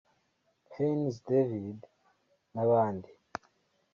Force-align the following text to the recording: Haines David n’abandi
Haines 0.73 1.15
David 1.29 1.79
n’abandi 2.53 3.09